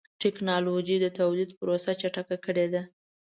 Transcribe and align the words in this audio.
ټکنالوجي 0.21 0.97
د 1.01 1.05
تولید 1.19 1.49
پروسه 1.59 1.91
چټکه 2.01 2.37
کړې 2.45 2.65
ده. 2.73 2.81